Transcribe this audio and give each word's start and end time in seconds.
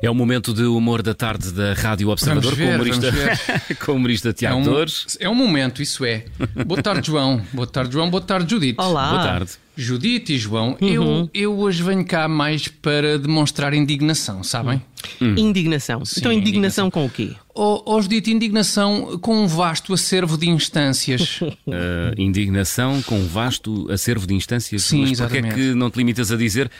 É 0.00 0.10
o 0.10 0.14
momento 0.14 0.54
de 0.54 0.62
humor 0.62 1.02
da 1.02 1.12
tarde 1.12 1.52
da 1.52 1.74
Rádio 1.74 2.08
Observador 2.08 2.54
ver, 2.54 2.64
com, 2.66 2.72
o 2.72 2.74
humorista, 2.74 3.12
com 3.84 3.92
o 3.92 3.94
humorista 3.96 4.28
É 4.30 4.32
Tiago 4.32 4.56
um, 4.58 4.62
Dores. 4.62 5.18
é 5.20 5.28
um 5.28 5.34
momento, 5.34 5.82
isso 5.82 6.04
é. 6.04 6.24
Boa 6.66 6.80
tarde, 6.82 7.08
João. 7.08 7.42
Boa 7.52 7.66
tarde, 7.66 7.92
João. 7.92 8.08
Boa 8.08 8.22
tarde, 8.22 8.50
Judite. 8.50 8.80
Olá. 8.80 9.10
Boa 9.10 9.22
tarde. 9.22 9.50
Judite 9.76 10.32
e 10.34 10.38
João, 10.38 10.76
eu, 10.80 11.30
eu 11.32 11.56
hoje 11.56 11.82
venho 11.82 12.04
cá 12.04 12.26
mais 12.26 12.66
para 12.66 13.18
demonstrar 13.18 13.72
indignação, 13.74 14.42
sabem? 14.42 14.82
Indignação. 15.20 16.02
então, 16.16 16.32
indignação 16.32 16.90
com 16.90 17.04
o 17.06 17.10
quê? 17.10 17.32
Ou 17.60 18.00
Judite, 18.00 18.30
indignação 18.30 19.18
com 19.18 19.42
um 19.42 19.46
vasto 19.48 19.92
acervo 19.92 20.38
de 20.38 20.48
instâncias. 20.48 21.40
Uh, 21.40 21.54
indignação 22.16 23.02
com 23.02 23.26
vasto 23.26 23.90
acervo 23.90 24.26
de 24.26 24.34
instâncias. 24.34 24.84
Sim, 24.84 25.00
Mas 25.00 25.18
porquê 25.18 25.36
é 25.36 25.40
exatamente. 25.40 25.54
que 25.54 25.74
não 25.74 25.90
te 25.90 25.96
limitas 25.96 26.30
a 26.30 26.36
dizer 26.36 26.70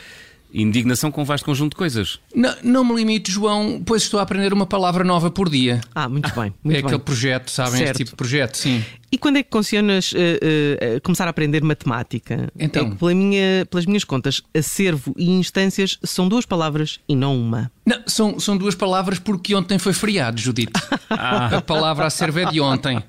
indignação 0.53 1.11
com 1.11 1.23
vasto 1.23 1.45
conjunto 1.45 1.71
de 1.71 1.77
coisas? 1.77 2.19
não, 2.35 2.55
não 2.63 2.83
me 2.83 2.95
limite, 2.95 3.31
João, 3.31 3.81
pois 3.85 4.03
estou 4.03 4.19
a 4.19 4.23
aprender 4.23 4.53
uma 4.53 4.65
palavra 4.65 5.03
nova 5.03 5.29
por 5.29 5.49
dia. 5.49 5.81
Ah, 5.93 6.09
muito 6.09 6.33
bem. 6.33 6.53
Muito 6.63 6.77
é 6.77 6.81
bem. 6.81 6.85
aquele 6.85 6.99
projeto, 6.99 7.51
sabem? 7.51 7.73
Certo. 7.73 7.83
Este 7.83 7.97
tipo 7.97 8.11
de 8.11 8.15
projeto, 8.15 8.57
sim. 8.57 8.83
E 9.11 9.17
quando 9.17 9.37
é 9.37 9.43
que 9.43 9.49
concionas 9.49 10.13
eh, 10.15 10.77
eh, 10.79 10.99
começar 10.99 11.25
a 11.25 11.31
aprender 11.31 11.63
matemática? 11.63 12.51
Então? 12.57 12.87
É 12.87 12.89
que 12.89 12.95
pela 12.95 13.13
minha, 13.13 13.65
pelas 13.67 13.85
minhas 13.87 14.03
contas, 14.03 14.41
acervo 14.55 15.15
e 15.17 15.31
instâncias 15.31 15.97
são 16.03 16.27
duas 16.29 16.45
palavras 16.45 16.99
e 17.09 17.15
não 17.15 17.35
uma. 17.35 17.71
Não, 17.85 17.97
são, 18.05 18.39
são 18.39 18.55
duas 18.55 18.75
palavras 18.75 19.17
porque 19.17 19.55
ontem 19.55 19.79
foi 19.79 19.93
feriado, 19.93 20.39
Judite. 20.39 20.73
A 21.09 21.59
palavra 21.61 22.05
acervo 22.05 22.39
é 22.39 22.45
de 22.45 22.61
ontem. 22.61 23.01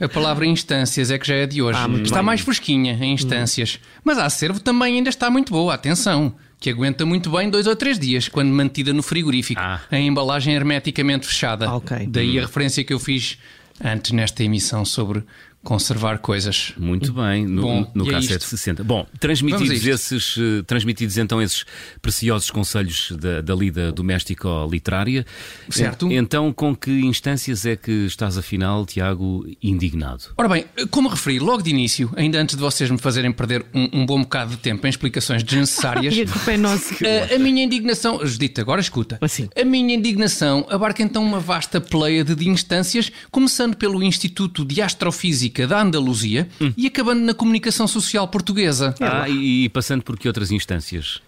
A 0.00 0.08
palavra 0.08 0.46
instâncias 0.46 1.10
é 1.10 1.18
que 1.18 1.26
já 1.26 1.34
é 1.34 1.46
de 1.46 1.60
hoje. 1.60 1.78
Ah, 1.82 1.88
muito 1.88 2.04
está 2.04 2.18
bem. 2.18 2.26
mais 2.26 2.40
fresquinha 2.40 2.92
em 2.92 3.12
instâncias. 3.12 3.80
Mas 4.04 4.16
a 4.16 4.26
acervo 4.26 4.60
também 4.60 4.96
ainda 4.96 5.10
está 5.10 5.28
muito 5.28 5.52
boa, 5.52 5.74
atenção. 5.74 6.34
Que 6.60 6.70
aguenta 6.70 7.06
muito 7.06 7.30
bem 7.30 7.48
dois 7.48 7.66
ou 7.66 7.76
três 7.76 7.98
dias, 7.98 8.28
quando 8.28 8.48
mantida 8.50 8.92
no 8.92 9.02
frigorífico, 9.02 9.60
Ah. 9.60 9.80
em 9.92 10.08
embalagem 10.08 10.54
hermeticamente 10.54 11.26
fechada. 11.26 11.68
Ah, 11.68 11.76
ok. 11.76 12.06
Daí 12.08 12.38
a 12.38 12.42
referência 12.42 12.82
que 12.82 12.92
eu 12.92 12.98
fiz 12.98 13.38
antes 13.82 14.10
nesta 14.10 14.42
emissão 14.42 14.84
sobre 14.84 15.22
conservar 15.62 16.18
coisas. 16.18 16.72
Muito 16.78 17.12
bem, 17.12 17.46
no, 17.46 17.62
Bom, 17.62 17.90
no 17.94 18.06
e 18.10 18.14
é 18.14 18.18
K760. 18.18 18.82
Bom, 18.84 19.06
transmitidos, 19.20 19.84
esses, 19.86 20.36
eh, 20.38 20.62
transmitidos 20.66 21.18
então 21.18 21.42
esses 21.42 21.64
preciosos 22.00 22.50
conselhos 22.50 23.12
da, 23.18 23.40
da 23.40 23.54
lida 23.54 23.92
doméstico-literária, 23.92 25.26
Certo. 25.68 26.06
en- 26.10 26.16
então 26.16 26.52
com 26.52 26.74
que 26.74 26.90
instâncias 27.00 27.66
é 27.66 27.76
que 27.76 27.90
estás 28.06 28.38
afinal, 28.38 28.86
Tiago, 28.86 29.46
indignado? 29.62 30.24
Ora 30.36 30.48
bem, 30.48 30.64
como 30.90 31.08
referi 31.08 31.38
logo 31.38 31.62
de 31.62 31.70
início, 31.70 32.10
ainda 32.16 32.40
antes 32.40 32.54
de 32.56 32.60
vocês 32.62 32.90
me 32.90 32.98
fazerem 32.98 33.32
perder 33.32 33.66
um, 33.74 34.00
um 34.00 34.06
bom 34.06 34.22
bocado 34.22 34.52
de 34.52 34.56
tempo 34.58 34.86
em 34.86 34.90
explicações 34.90 35.42
desnecessárias, 35.42 36.14
E 36.16 36.22
a 36.22 36.26
culpa 36.26 36.52
é 36.52 36.56
nossa. 36.56 36.94
A, 37.04 37.34
a 37.34 37.38
minha 37.38 37.64
indignação, 37.64 38.24
Judita, 38.26 38.60
agora 38.62 38.80
escuta. 38.80 39.18
Assim. 39.20 39.48
A 39.60 39.64
minha 39.64 39.94
indignação 39.94 40.66
abarca 40.70 41.02
então 41.02 41.22
uma 41.22 41.40
vasta 41.40 41.80
pleiade 41.80 42.34
de 42.34 42.48
instâncias, 42.48 43.10
começando 43.30 43.76
pelo 43.76 44.02
Instituto 44.02 44.64
de 44.64 44.80
Astrofísica 44.80 45.47
da 45.66 45.80
Andaluzia 45.80 46.48
e 46.76 46.86
acabando 46.86 47.20
na 47.20 47.34
comunicação 47.34 47.86
social 47.86 48.28
portuguesa. 48.28 48.94
Ah, 49.00 49.28
e, 49.28 49.64
e 49.64 49.68
passando 49.68 50.02
por 50.02 50.18
que 50.18 50.28
outras 50.28 50.50
instâncias? 50.50 51.20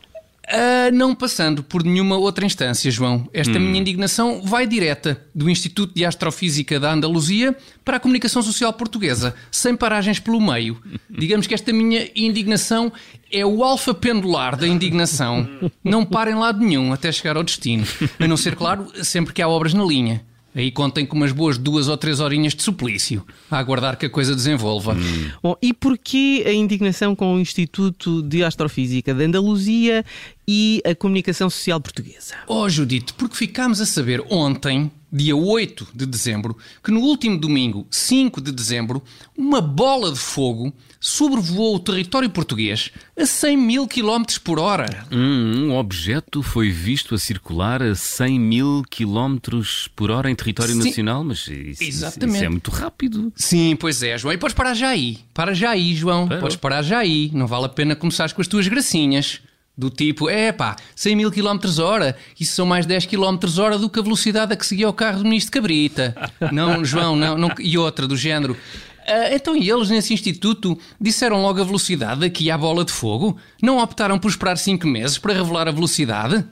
Ah, 0.52 0.90
não 0.92 1.14
passando 1.14 1.62
por 1.62 1.84
nenhuma 1.84 2.16
outra 2.16 2.44
instância, 2.44 2.90
João. 2.90 3.28
Esta 3.32 3.58
minha 3.58 3.80
indignação 3.80 4.42
vai 4.42 4.66
direta 4.66 5.24
do 5.32 5.48
Instituto 5.48 5.94
de 5.94 6.04
Astrofísica 6.04 6.80
da 6.80 6.92
Andaluzia 6.92 7.56
para 7.84 7.98
a 7.98 8.00
comunicação 8.00 8.42
social 8.42 8.72
portuguesa, 8.72 9.34
sem 9.50 9.76
paragens 9.76 10.18
pelo 10.18 10.40
meio. 10.40 10.76
Digamos 11.08 11.46
que 11.46 11.54
esta 11.54 11.72
minha 11.72 12.08
indignação 12.16 12.92
é 13.30 13.46
o 13.46 13.62
alfa 13.62 13.94
pendular 13.94 14.56
da 14.56 14.66
indignação. 14.66 15.48
Não 15.84 16.04
para 16.04 16.32
em 16.32 16.34
lado 16.34 16.58
nenhum 16.58 16.92
até 16.92 17.12
chegar 17.12 17.36
ao 17.36 17.44
destino. 17.44 17.86
A 18.18 18.26
não 18.26 18.36
ser, 18.36 18.56
claro, 18.56 18.88
sempre 19.04 19.32
que 19.32 19.40
há 19.40 19.48
obras 19.48 19.72
na 19.72 19.84
linha. 19.84 20.24
Aí 20.54 20.70
contem 20.70 21.06
com 21.06 21.16
umas 21.16 21.32
boas 21.32 21.56
duas 21.56 21.88
ou 21.88 21.96
três 21.96 22.18
horinhas 22.18 22.54
de 22.54 22.62
suplício, 22.62 23.24
a 23.50 23.58
aguardar 23.58 23.96
que 23.96 24.06
a 24.06 24.10
coisa 24.10 24.34
desenvolva. 24.34 24.96
Bom, 25.42 25.56
e 25.62 25.72
porquê 25.72 26.44
a 26.46 26.52
indignação 26.52 27.14
com 27.14 27.34
o 27.34 27.40
Instituto 27.40 28.22
de 28.22 28.42
Astrofísica 28.42 29.14
de 29.14 29.24
Andaluzia 29.24 30.04
e 30.46 30.82
a 30.84 30.94
Comunicação 30.94 31.48
Social 31.48 31.80
Portuguesa? 31.80 32.34
Oh, 32.48 32.68
Judite, 32.68 33.12
porque 33.14 33.36
ficámos 33.36 33.80
a 33.80 33.86
saber 33.86 34.24
ontem, 34.28 34.90
dia 35.12 35.36
8 35.36 35.88
de 35.94 36.06
dezembro, 36.06 36.56
que 36.82 36.90
no 36.90 37.00
último 37.00 37.38
domingo, 37.38 37.86
5 37.90 38.40
de 38.40 38.52
dezembro, 38.52 39.02
uma 39.36 39.60
bola 39.60 40.12
de 40.12 40.18
fogo 40.18 40.72
sobrevoou 41.00 41.76
o 41.76 41.80
território 41.80 42.28
português 42.28 42.90
a 43.18 43.24
100 43.24 43.56
mil 43.56 43.88
km 43.88 44.22
por 44.44 44.58
hora. 44.58 45.06
Hum, 45.10 45.68
um 45.68 45.76
objeto 45.76 46.42
foi 46.42 46.70
visto 46.70 47.14
a 47.14 47.18
circular 47.18 47.82
a 47.82 47.94
100 47.94 48.38
mil 48.38 48.82
quilómetros 48.88 49.88
por 49.96 50.10
hora 50.10 50.30
em 50.30 50.34
território 50.34 50.74
Sim. 50.74 50.84
nacional, 50.84 51.24
mas 51.24 51.46
isso, 51.48 51.82
Exatamente. 51.82 52.36
isso 52.36 52.44
é 52.44 52.48
muito 52.48 52.70
rápido. 52.70 53.32
Sim, 53.34 53.76
pois 53.76 54.02
é, 54.02 54.18
João. 54.18 54.34
E 54.34 54.38
podes 54.38 54.54
parar 54.54 54.74
já 54.74 54.88
aí. 54.88 55.18
Para 55.32 55.54
já 55.54 55.70
aí, 55.70 55.94
João. 55.94 56.28
Parou. 56.28 56.42
Podes 56.42 56.56
parar 56.56 56.82
já 56.82 56.98
aí. 56.98 57.30
Não 57.32 57.46
vale 57.46 57.66
a 57.66 57.68
pena 57.68 57.96
começares 57.96 58.32
com 58.32 58.40
as 58.42 58.48
tuas 58.48 58.68
gracinhas. 58.68 59.40
Do 59.80 59.88
tipo, 59.88 60.28
é 60.28 60.52
pá, 60.52 60.76
100 60.94 61.16
mil 61.16 61.32
km 61.32 61.58
hora, 61.82 62.14
isso 62.38 62.54
são 62.54 62.66
mais 62.66 62.84
10 62.84 63.06
km 63.06 63.38
hora 63.58 63.78
do 63.78 63.88
que 63.88 63.98
a 63.98 64.02
velocidade 64.02 64.52
a 64.52 64.56
que 64.56 64.66
seguia 64.66 64.86
o 64.86 64.92
carro 64.92 65.20
do 65.20 65.24
ministro 65.24 65.52
Cabrita. 65.52 66.14
não, 66.52 66.84
João, 66.84 67.16
não, 67.16 67.38
não. 67.38 67.50
E 67.58 67.78
outra 67.78 68.06
do 68.06 68.14
género. 68.14 68.54
"Ah, 69.08 69.34
então, 69.34 69.56
e 69.56 69.70
eles 69.70 69.88
nesse 69.88 70.12
instituto 70.12 70.78
disseram 71.00 71.40
logo 71.40 71.62
a 71.62 71.64
velocidade 71.64 72.22
aqui 72.26 72.50
à 72.50 72.58
bola 72.58 72.84
de 72.84 72.92
fogo? 72.92 73.38
Não 73.62 73.78
optaram 73.78 74.18
por 74.18 74.28
esperar 74.28 74.58
5 74.58 74.86
meses 74.86 75.16
para 75.16 75.32
revelar 75.32 75.66
a 75.66 75.72
velocidade? 75.72 76.44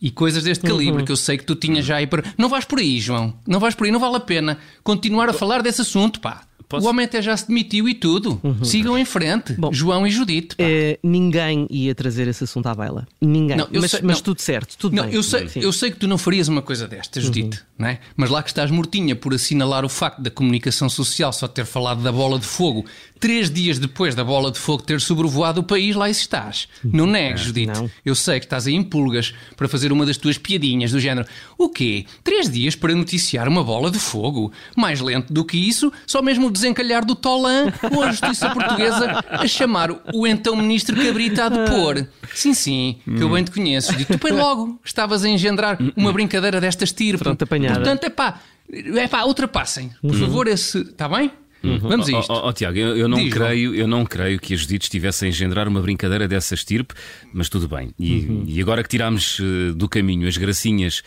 E 0.00 0.10
coisas 0.10 0.42
deste 0.44 0.64
calibre 0.64 1.04
que 1.04 1.12
eu 1.12 1.16
sei 1.16 1.36
que 1.36 1.44
tu 1.44 1.54
tinhas 1.54 1.84
já 1.84 1.96
aí 1.96 2.06
para. 2.06 2.24
Não 2.38 2.48
vais 2.48 2.64
por 2.64 2.78
aí, 2.78 2.98
João. 2.98 3.34
Não 3.46 3.60
vais 3.60 3.74
por 3.74 3.84
aí, 3.84 3.92
não 3.92 4.00
vale 4.00 4.16
a 4.16 4.20
pena 4.20 4.56
continuar 4.82 5.28
a 5.28 5.34
falar 5.34 5.60
desse 5.60 5.82
assunto, 5.82 6.18
pá. 6.18 6.44
Posso- 6.70 6.86
O 6.86 6.88
homem 6.88 7.04
até 7.04 7.20
já 7.20 7.36
se 7.36 7.48
demitiu 7.48 7.88
e 7.88 7.94
tudo. 7.94 8.40
Sigam 8.62 8.96
em 8.96 9.04
frente. 9.04 9.54
Bom. 9.54 9.72
João 9.72 10.06
e 10.06 10.10
Judite. 10.10 10.54
Eh, 10.56 11.00
ninguém 11.02 11.66
ia 11.68 11.92
trazer 11.96 12.28
esse 12.28 12.44
assunto 12.44 12.68
à 12.68 12.74
baila. 12.76 13.08
Ninguém. 13.20 13.56
Não, 13.56 13.66
mas, 13.72 13.90
sei- 13.90 14.00
mas 14.04 14.18
não. 14.18 14.22
tudo 14.22 14.40
certo, 14.40 14.76
tudo 14.78 14.94
Não, 14.94 15.04
bem. 15.04 15.14
eu 15.14 15.22
sei, 15.24 15.48
Sim. 15.48 15.60
eu 15.60 15.72
sei 15.72 15.90
que 15.90 15.96
tu 15.96 16.06
não 16.06 16.16
farias 16.16 16.46
uma 16.46 16.62
coisa 16.62 16.86
destas, 16.86 17.24
Judite, 17.24 17.60
não 17.76 17.88
é? 17.88 17.98
Mas 18.16 18.30
lá 18.30 18.40
que 18.40 18.50
estás 18.50 18.70
mortinha 18.70 19.16
por 19.16 19.34
assinalar 19.34 19.84
o 19.84 19.88
facto 19.88 20.22
da 20.22 20.30
comunicação 20.30 20.88
social 20.88 21.32
só 21.32 21.48
ter 21.48 21.66
falado 21.66 22.02
da 22.04 22.12
bola 22.12 22.38
de 22.38 22.46
fogo 22.46 22.86
três 23.20 23.50
dias 23.50 23.78
depois 23.78 24.14
da 24.14 24.24
bola 24.24 24.50
de 24.50 24.58
fogo 24.58 24.82
ter 24.82 25.00
sobrevoado 25.00 25.60
o 25.60 25.62
país, 25.62 25.94
lá 25.94 26.08
isso 26.08 26.22
estás. 26.22 26.66
Não 26.82 27.06
negues, 27.06 27.42
Judite. 27.42 27.72
não. 27.72 27.90
Eu 28.04 28.14
sei 28.14 28.40
que 28.40 28.46
estás 28.46 28.66
aí 28.66 28.74
em 28.74 28.82
pulgas 28.82 29.34
para 29.56 29.68
fazer 29.68 29.92
uma 29.92 30.06
das 30.06 30.16
tuas 30.16 30.38
piadinhas 30.38 30.90
do 30.90 30.98
género. 30.98 31.28
O 31.58 31.68
quê? 31.68 32.06
Três 32.24 32.48
dias 32.48 32.74
para 32.74 32.94
noticiar 32.94 33.46
uma 33.46 33.62
bola 33.62 33.90
de 33.90 33.98
fogo? 33.98 34.50
Mais 34.74 35.00
lento 35.00 35.32
do 35.32 35.44
que 35.44 35.58
isso, 35.58 35.92
só 36.06 36.22
mesmo 36.22 36.46
o 36.46 36.50
desencalhar 36.50 37.04
do 37.04 37.14
Tolan 37.14 37.72
ou 37.94 38.02
a 38.02 38.10
justiça 38.10 38.48
portuguesa 38.50 39.22
a 39.28 39.46
chamar 39.46 39.90
o 40.14 40.26
então 40.26 40.56
ministro 40.56 40.96
Cabrita 40.96 41.44
a 41.44 41.48
depor. 41.50 42.06
Sim, 42.34 42.54
sim, 42.54 42.98
que 43.04 43.22
eu 43.22 43.28
bem 43.28 43.44
te 43.44 43.50
conheço. 43.50 43.94
Digo, 43.94 44.16
tu 44.16 44.24
bem 44.24 44.32
logo 44.32 44.80
estavas 44.84 45.24
a 45.24 45.28
engendrar 45.28 45.78
uma 45.94 46.12
brincadeira 46.12 46.60
desta 46.60 46.84
estirpe. 46.84 47.22
Pronto, 47.22 47.42
apanhada. 47.42 47.74
Portanto, 47.80 48.04
é 48.04 48.10
pá, 48.10 48.40
é 48.72 49.08
pá, 49.08 49.24
ultrapassem. 49.24 49.90
Por 50.00 50.14
favor, 50.14 50.46
esse. 50.46 50.78
Está 50.78 51.08
bem? 51.08 51.30
Vamos 51.62 52.08
a 52.08 52.18
isto. 52.18 52.32
ó, 52.32 52.48
ó, 52.48 52.52
Tiago, 52.52 52.78
eu, 52.78 52.96
eu 52.96 53.08
não 53.08 53.18
Diz, 53.22 53.32
creio, 53.34 53.74
eu 53.74 53.86
não 53.86 54.04
creio 54.06 54.38
que 54.40 54.54
a 54.54 54.56
Judite 54.56 54.84
estivesse 54.84 55.24
a 55.24 55.28
engendrar 55.28 55.68
uma 55.68 55.80
brincadeira 55.82 56.26
dessa 56.26 56.54
estirpe, 56.54 56.94
mas 57.32 57.48
tudo 57.48 57.68
bem. 57.68 57.90
E, 57.98 58.20
Uhum. 58.20 58.44
e 58.46 58.60
agora 58.60 58.82
que 58.82 58.88
tirámos 58.88 59.38
eh, 59.40 59.72
do 59.74 59.88
caminho 59.88 60.26
as 60.26 60.36
gracinhas 60.36 61.02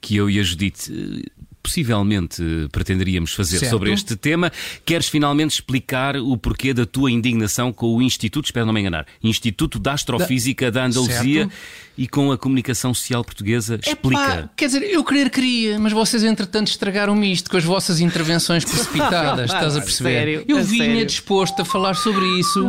que 0.00 0.16
eu 0.16 0.28
e 0.28 0.40
a 0.40 0.42
Judite 0.42 0.92
eh, 0.92 1.22
possivelmente 1.62 2.42
eh, 2.42 2.68
pretenderíamos 2.72 3.32
fazer 3.34 3.58
Certo. 3.60 3.70
sobre 3.70 3.92
este 3.92 4.16
tema, 4.16 4.50
queres 4.84 5.08
finalmente 5.08 5.52
explicar 5.52 6.16
o 6.16 6.36
porquê 6.36 6.74
da 6.74 6.84
tua 6.84 7.08
indignação 7.10 7.72
com 7.72 7.94
o 7.96 8.02
Instituto, 8.02 8.46
espero 8.46 8.66
não 8.66 8.72
me 8.72 8.80
enganar, 8.80 9.06
Instituto 9.22 9.78
da 9.78 9.92
Astrofísica 9.92 10.70
da, 10.72 10.86
Andaluzia 10.86 11.42
Certo. 11.42 11.52
E 11.96 12.08
com 12.08 12.32
a 12.32 12.38
comunicação 12.38 12.92
social 12.94 13.22
portuguesa? 13.24 13.74
Epá, 13.74 13.88
Explica. 13.90 14.50
quer 14.56 14.66
dizer, 14.66 14.82
eu 14.82 15.04
querer 15.04 15.30
queria, 15.30 15.78
mas 15.78 15.92
vocês 15.92 16.22
entretanto 16.24 16.68
estragaram-me 16.68 17.30
isto 17.32 17.50
com 17.50 17.56
as 17.56 17.64
vossas 17.64 18.00
intervenções 18.00 18.64
precipitadas, 18.66 19.50
estás 19.52 19.76
a 19.76 19.80
perceber? 19.80 20.10
sério? 20.12 20.44
Eu 20.48 20.58
A 20.58 20.62
vinha 20.62 20.84
sério? 20.86 21.06
disposto 21.06 21.62
a 21.62 21.64
falar 21.64 21.94
sobre 21.94 22.24
isso, 22.38 22.66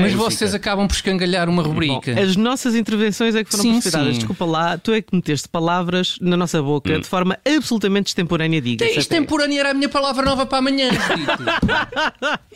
mas 0.00 0.12
vocês 0.12 0.54
acabam 0.54 0.86
por 0.88 0.94
escangalhar 0.94 1.48
uma 1.48 1.62
Bom, 1.62 1.68
rubrica. 1.70 2.18
as 2.20 2.36
nossas 2.36 2.74
intervenções 2.74 3.34
é 3.34 3.44
que 3.44 3.50
foram 3.50 3.62
Sim, 3.62 3.72
precipitadas. 3.72 4.12
sim. 4.14 4.18
Desculpa 4.18 4.44
lá, 4.44 4.78
tu 4.78 4.92
é 4.92 5.02
que 5.02 5.14
meteste 5.14 5.48
palavras 5.48 6.16
na 6.20 6.36
nossa 6.36 6.62
boca 6.62 6.98
de 6.98 7.06
forma 7.06 7.38
absolutamente 7.46 8.08
extemporânea, 8.08 8.60
diga 8.60 8.84
É, 8.84 8.96
Extemporânea 8.96 9.60
era 9.60 9.70
a 9.70 9.74
minha 9.74 9.88
palavra 9.88 10.24
nova 10.24 10.46
para 10.46 10.58
amanhã. 10.58 10.88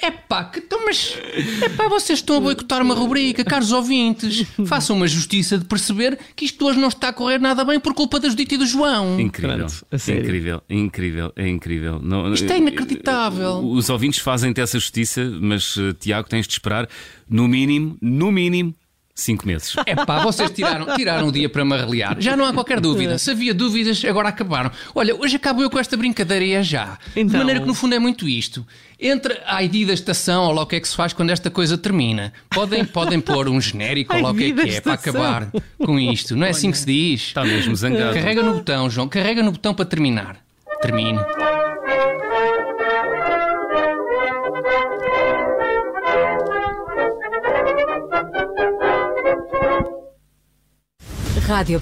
É 0.01 0.11
pá, 0.11 0.45
que, 0.45 0.61
então, 0.61 0.78
mas 0.89 1.19
é 1.63 1.69
pá, 1.69 1.87
vocês 1.89 2.19
estão 2.21 2.37
a 2.37 2.41
boicotar 2.41 2.81
uma 2.83 2.95
rubrica, 2.95 3.45
caros 3.45 3.73
ouvintes. 3.73 4.47
Façam 4.67 4.97
uma 4.97 5.07
justiça 5.07 5.59
de 5.59 5.65
perceber 5.67 6.19
que 6.35 6.47
isto 6.47 6.65
hoje 6.67 6.79
não 6.79 6.89
está 6.89 7.09
a 7.09 7.13
correr 7.13 7.39
nada 7.39 7.63
bem 7.65 7.79
por 7.79 7.93
culpa 7.95 8.19
da 8.19 8.29
Judite 8.29 8.55
e 8.55 8.59
do 8.59 8.67
João. 8.67 9.21
Incrível, 9.21 9.59
Pronto, 9.59 9.87
incrível, 10.11 10.63
incrível, 10.71 11.33
é 11.37 11.47
incrível. 11.49 12.01
Não- 12.03 12.33
Isto 12.33 12.51
é 12.53 12.59
inacreditável. 12.59 13.59
Os 13.59 13.91
ouvintes 13.91 14.21
fazem-te 14.21 14.61
essa 14.61 14.79
justiça, 14.79 15.25
mas 15.41 15.77
eh, 15.79 15.93
Tiago, 16.01 16.29
tens 16.29 16.47
de 16.47 16.53
esperar 16.55 16.89
no 17.29 17.47
mínimo, 17.47 17.97
no 18.01 18.33
mínimo, 18.33 18.75
cinco 19.21 19.47
meses. 19.47 19.75
É 19.85 19.95
pá, 19.95 20.23
vocês 20.23 20.51
tiraram, 20.51 20.95
tiraram 20.95 21.29
o 21.29 21.33
dia 21.33 21.49
para 21.49 21.65
me 21.65 21.75
arreliar. 21.75 22.17
Já 22.21 22.37
não 22.37 22.45
há 22.45 22.53
qualquer 22.53 22.81
dúvida. 22.81 23.19
Se 23.19 23.31
havia 23.33 23.53
dúvidas, 23.53 24.03
agora 24.05 24.29
acabaram. 24.29 24.71
Olha, 24.95 25.15
hoje 25.17 25.37
acabo 25.37 25.61
eu 25.63 25.69
com 25.69 25.79
esta 25.79 25.97
brincadeira 25.97 26.45
e 26.45 26.53
é 26.53 26.63
já. 26.63 26.99
De 27.15 27.21
Então. 27.21 27.39
maneira 27.39 27.61
que 27.61 27.67
no 27.67 27.75
fundo 27.75 27.95
é 27.95 27.99
muito 27.99 28.29
isto. 28.29 28.67
Entre 29.01 29.39
a 29.47 29.63
ID 29.63 29.87
da 29.87 29.93
estação 29.93 30.45
ou 30.45 30.53
lá 30.53 30.63
o 30.63 30.67
que 30.67 30.77
é 30.77 30.81
que 30.81 30.89
se 30.89 30.95
faz 30.97 31.13
quando 31.13 31.31
esta 31.31 31.51
coisa 31.51 31.77
termina. 31.77 32.33
Podem, 32.51 32.85
podem 32.85 33.21
pôr 33.21 33.49
um 33.49 33.61
genérico 33.61 34.15
ou 34.17 34.23
lá 34.23 34.31
o 34.31 34.35
que 34.35 34.45
é 34.45 34.53
que 34.53 34.71
é 34.77 34.81
para 34.81 34.95
acabar 34.95 35.49
com 35.79 35.99
isto. 35.99 36.37
Não 36.37 36.47
é 36.47 36.51
assim 36.51 36.71
que 36.71 36.79
se 36.79 36.87
diz? 36.87 37.23
Está 37.23 37.45
mesmo 37.45 37.75
zangado. 37.75 38.15
Carrega 38.15 38.43
no 38.43 38.55
botão, 38.55 38.89
João. 38.89 39.09
Carrega 39.09 39.43
no 39.43 39.53
botão 39.53 39.75
para 39.75 39.85
terminar. 39.85 40.37
Termine. 40.81 41.19
Rádio 51.49 51.81